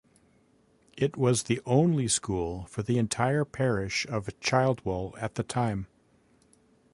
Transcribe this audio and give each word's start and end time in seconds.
It 0.97 1.15
was 1.15 1.43
the 1.43 1.61
only 1.63 2.07
school 2.07 2.65
for 2.65 2.81
the 2.81 2.97
entire 2.97 3.45
parish 3.45 4.07
of 4.07 4.25
Childwall 4.39 5.13
at 5.21 5.35
the 5.35 5.43
time. 5.43 5.85